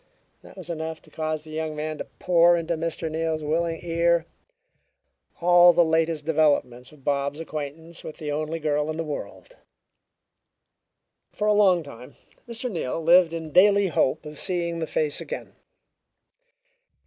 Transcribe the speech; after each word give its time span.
That 0.41 0.57
was 0.57 0.67
enough 0.71 0.99
to 1.03 1.11
cause 1.11 1.43
the 1.43 1.51
young 1.51 1.75
man 1.75 1.99
to 1.99 2.05
pour 2.05 2.57
into 2.57 2.75
Mr. 2.75 3.07
Neal's 3.07 3.43
willing 3.43 3.81
ear 3.83 4.25
all 5.41 5.73
the 5.73 5.85
latest 5.85 6.25
developments 6.25 6.91
of 6.91 7.03
Bob's 7.03 7.39
acquaintance 7.39 8.03
with 8.03 8.17
the 8.17 8.31
only 8.31 8.57
girl 8.57 8.89
in 8.89 8.97
the 8.97 9.03
world. 9.03 9.57
For 11.31 11.45
a 11.47 11.53
long 11.53 11.83
time 11.83 12.15
Mr. 12.47 12.67
Neal 12.67 12.99
lived 12.99 13.31
in 13.31 13.51
daily 13.51 13.89
hope 13.89 14.25
of 14.25 14.39
seeing 14.39 14.79
the 14.79 14.87
face 14.87 15.21
again. 15.21 15.53